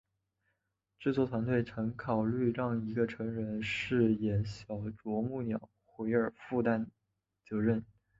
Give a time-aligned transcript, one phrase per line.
[0.97, 4.65] 制作团队虽曾考虑让一位成人饰演小
[4.97, 6.91] 啄木鸟奎尔负责担
[7.47, 7.85] 任。